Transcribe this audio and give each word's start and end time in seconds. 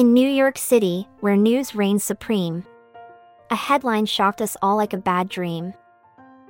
In 0.00 0.14
New 0.14 0.30
York 0.30 0.56
City, 0.56 1.06
where 1.20 1.36
news 1.36 1.74
reigns 1.74 2.02
supreme, 2.02 2.64
a 3.50 3.54
headline 3.54 4.06
shocked 4.06 4.40
us 4.40 4.56
all 4.62 4.78
like 4.78 4.94
a 4.94 4.96
bad 4.96 5.28
dream. 5.28 5.74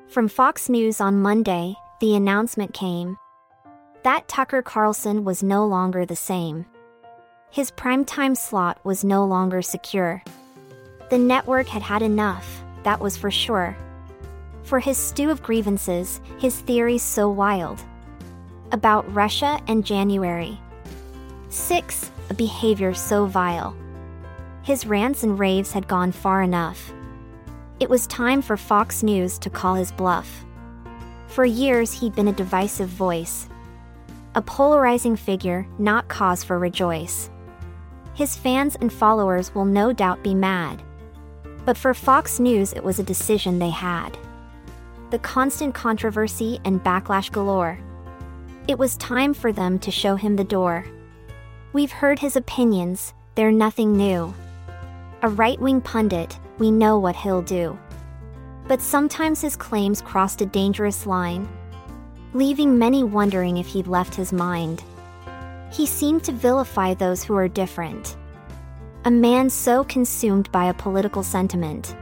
From 0.09 0.29
Fox 0.29 0.69
News 0.69 1.01
on 1.01 1.21
Monday, 1.21 1.75
the 2.01 2.15
announcement 2.15 2.73
came 2.73 3.19
that 4.05 4.29
Tucker 4.29 4.63
Carlson 4.63 5.25
was 5.25 5.43
no 5.43 5.67
longer 5.67 6.07
the 6.07 6.15
same. 6.15 6.65
His 7.51 7.73
primetime 7.73 8.37
slot 8.37 8.79
was 8.85 9.03
no 9.03 9.25
longer 9.25 9.63
secure. 9.63 10.23
The 11.11 11.19
network 11.19 11.67
had 11.67 11.83
had 11.83 12.03
enough, 12.03 12.63
that 12.85 13.01
was 13.01 13.17
for 13.17 13.33
sure. 13.33 13.77
For 14.63 14.79
his 14.79 14.97
stew 14.97 15.29
of 15.29 15.43
grievances, 15.43 16.21
his 16.39 16.61
theories 16.61 17.03
so 17.03 17.29
wild. 17.29 17.83
About 18.71 19.13
Russia 19.13 19.59
and 19.67 19.85
January. 19.85 20.57
6. 21.49 22.13
A 22.31 22.35
behavior 22.35 22.95
so 22.95 23.27
vile. 23.27 23.77
His 24.63 24.87
rants 24.87 25.25
and 25.25 25.37
raves 25.37 25.73
had 25.73 25.89
gone 25.89 26.13
far 26.13 26.43
enough. 26.43 26.93
It 27.81 27.91
was 27.91 28.07
time 28.07 28.41
for 28.41 28.57
Fox 28.57 29.03
News 29.03 29.37
to 29.41 29.51
call 29.51 29.75
his 29.75 29.91
bluff. 29.91 30.45
For 31.27 31.45
years, 31.45 31.93
he'd 31.93 32.15
been 32.15 32.29
a 32.29 32.33
divisive 32.33 32.89
voice. 32.89 33.49
A 34.37 34.43
polarizing 34.43 35.17
figure, 35.17 35.67
not 35.79 36.07
cause 36.07 36.45
for 36.45 36.59
rejoice. 36.59 37.31
His 38.15 38.37
fans 38.37 38.77
and 38.77 38.93
followers 38.93 39.53
will 39.55 39.65
no 39.65 39.93
doubt 39.93 40.23
be 40.23 40.35
mad. 40.35 40.83
But 41.65 41.77
for 41.77 41.95
Fox 41.95 42.39
News, 42.39 42.73
it 42.73 42.85
was 42.85 43.01
a 43.01 43.05
decision 43.05 43.59
they 43.59 43.71
had. 43.71 44.17
The 45.11 45.19
constant 45.19 45.75
controversy 45.75 46.61
and 46.65 46.83
backlash 46.85 47.33
galore. 47.33 47.79
It 48.69 48.79
was 48.79 48.97
time 48.99 49.35
for 49.35 49.53
them 49.53 49.81
to 49.81 49.91
show 49.91 50.15
him 50.15 50.37
the 50.37 50.45
door. 50.45 50.85
We've 51.73 51.93
heard 51.93 52.19
his 52.19 52.35
opinions, 52.35 53.15
they're 53.37 53.53
nothing 53.53 53.97
new. 53.97 54.35
A 55.23 55.29
right 55.29 55.61
wing 55.61 55.81
pundit, 55.81 56.37
we 56.59 56.73
know 56.73 56.99
what 56.99 57.15
he'll 57.15 57.43
do. 57.43 57.79
But 58.67 58.83
sometimes 58.83 59.41
his 59.41 59.55
claims 59.55 60.03
crossed 60.03 60.41
a 60.41 60.47
dangerous 60.47 61.07
line, 61.07 61.49
leaving 62.35 62.77
many 62.77 63.05
wondering 63.05 63.57
if 63.57 63.69
he'd 63.69 63.87
left 63.87 64.17
his 64.17 64.33
mind. 64.33 64.83
He 65.71 65.87
seemed 65.87 66.25
to 66.25 66.33
vilify 66.33 66.95
those 66.95 67.23
who 67.23 67.37
are 67.37 67.47
different. 67.47 68.17
A 69.05 69.11
man 69.11 69.49
so 69.49 69.85
consumed 69.85 70.51
by 70.51 70.65
a 70.65 70.75
political 70.75 71.23
sentiment. 71.23 71.95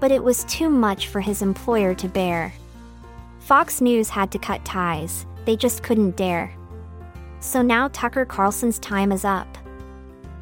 But 0.00 0.12
it 0.12 0.24
was 0.24 0.44
too 0.44 0.70
much 0.70 1.08
for 1.08 1.20
his 1.20 1.42
employer 1.42 1.94
to 1.96 2.08
bear. 2.08 2.54
Fox 3.40 3.82
News 3.82 4.08
had 4.08 4.30
to 4.32 4.38
cut 4.38 4.64
ties, 4.64 5.26
they 5.44 5.56
just 5.56 5.82
couldn't 5.82 6.16
dare. 6.16 6.54
So 7.40 7.62
now 7.62 7.88
Tucker 7.88 8.24
Carlson's 8.24 8.78
time 8.78 9.12
is 9.12 9.24
up. 9.24 9.58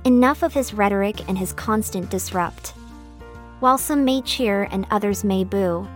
Enough 0.04 0.42
of 0.42 0.52
his 0.52 0.72
rhetoric 0.72 1.28
and 1.28 1.36
his 1.36 1.52
constant 1.52 2.10
disrupt. 2.10 2.70
While 3.60 3.78
some 3.78 4.04
may 4.04 4.22
cheer 4.22 4.68
and 4.70 4.86
others 4.90 5.24
may 5.24 5.44
boo, 5.44 5.88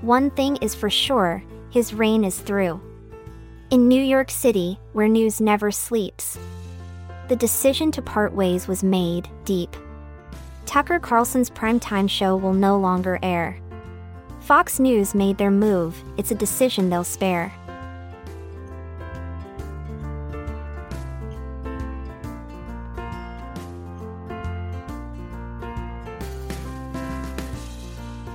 one 0.00 0.30
thing 0.30 0.56
is 0.56 0.74
for 0.74 0.90
sure 0.90 1.42
his 1.70 1.92
reign 1.92 2.24
is 2.24 2.38
through. 2.38 2.80
In 3.70 3.88
New 3.88 4.02
York 4.02 4.30
City, 4.30 4.78
where 4.92 5.08
news 5.08 5.40
never 5.40 5.70
sleeps, 5.70 6.38
the 7.28 7.36
decision 7.36 7.90
to 7.92 8.02
part 8.02 8.32
ways 8.32 8.68
was 8.68 8.84
made 8.84 9.28
deep. 9.44 9.76
Tucker 10.64 10.98
Carlson's 10.98 11.50
primetime 11.50 12.08
show 12.08 12.36
will 12.36 12.52
no 12.52 12.78
longer 12.78 13.18
air. 13.22 13.58
Fox 14.40 14.78
News 14.78 15.14
made 15.14 15.38
their 15.38 15.50
move, 15.50 16.00
it's 16.16 16.30
a 16.30 16.36
decision 16.36 16.88
they'll 16.88 17.02
spare. 17.02 17.52